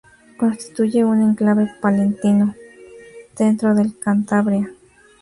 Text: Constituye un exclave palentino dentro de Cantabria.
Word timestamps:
Constituye 0.39 1.05
un 1.05 1.21
exclave 1.29 1.71
palentino 1.79 2.55
dentro 3.37 3.75
de 3.75 3.91
Cantabria. 3.99 4.67